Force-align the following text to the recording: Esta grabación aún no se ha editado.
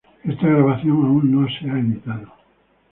Esta 0.23 0.47
grabación 0.47 1.05
aún 1.05 1.31
no 1.31 1.47
se 1.47 1.69
ha 1.69 1.77
editado. 1.77 2.33